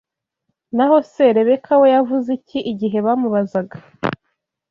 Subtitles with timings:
[0.75, 3.75] Naho se Rebeka we yavuze iki igihe bamubazaga